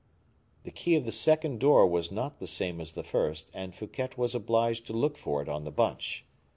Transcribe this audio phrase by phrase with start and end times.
[0.63, 4.09] The key of the second door was not the same as the first, and Fouquet
[4.17, 6.25] was obliged to look for it on the bunch.